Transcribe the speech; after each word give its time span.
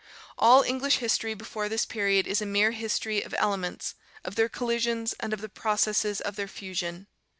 All 0.35 0.63
English 0.63 0.95
history 0.97 1.35
before 1.35 1.69
this 1.69 1.85
period 1.85 2.25
is 2.25 2.41
a 2.41 2.45
mere 2.47 2.71
history 2.71 3.21
of 3.21 3.35
elements, 3.37 3.93
of 4.25 4.33
their 4.33 4.49
collisions, 4.49 5.13
and 5.19 5.31
of 5.31 5.41
the 5.41 5.47
processes 5.47 6.19
of 6.19 6.37
their 6.37 6.47
fusion. 6.47 7.05